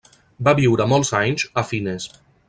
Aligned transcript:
Va 0.47 0.53
viure 0.59 0.87
molts 0.93 1.11
anys 1.19 1.45
a 1.63 1.69
Fines. 1.73 2.09